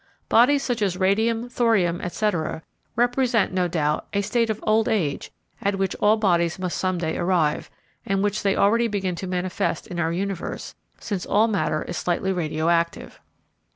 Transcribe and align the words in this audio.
Bodies 0.29 0.63
such 0.63 0.81
as 0.81 0.97
radium, 0.97 1.47
thorium, 1.47 2.01
etc., 2.01 2.63
represent, 2.95 3.53
no 3.53 3.67
doubt, 3.67 4.07
a 4.13 4.23
state 4.23 4.49
of 4.49 4.59
old 4.65 4.89
age 4.89 5.29
at 5.61 5.75
which 5.77 5.93
all 5.99 6.17
bodies 6.17 6.57
must 6.57 6.79
some 6.79 6.97
day 6.97 7.15
arrive, 7.19 7.69
and 8.03 8.23
which 8.23 8.41
they 8.41 8.55
already 8.55 8.87
begin 8.87 9.13
to 9.13 9.27
manifest 9.27 9.85
in 9.85 9.99
our 9.99 10.11
universe, 10.11 10.73
since 10.99 11.23
all 11.23 11.47
matter 11.47 11.83
is 11.83 11.97
slightly 11.97 12.33
radio 12.33 12.67
active. 12.69 13.19